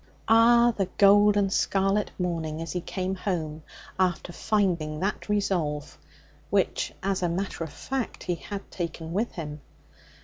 [0.27, 0.73] Ah!
[0.75, 3.61] the gold and scarlet morning as he came home
[3.99, 5.95] after finding that resolve,
[6.49, 9.61] which, as a matter of fact, he had taken with him!